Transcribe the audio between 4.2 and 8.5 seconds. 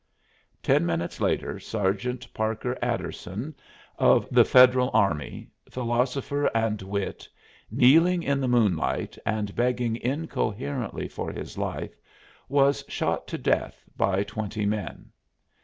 the Federal army, philosopher and wit, kneeling in the